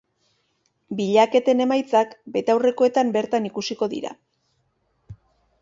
[1.01, 4.15] Bilaketen emaitzak betaurrekoetan bertan ikusiko dira.